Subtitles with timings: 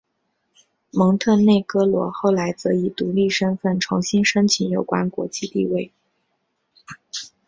[0.89, 5.91] 蒙特内哥罗后来则以独立身份重新申请有关国际地位。